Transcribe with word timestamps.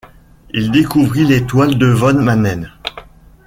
Il 0.49 0.71
découvrit 0.71 1.25
l'étoile 1.25 1.77
de 1.77 1.85
van 1.85 2.15
Maanen. 2.15 2.71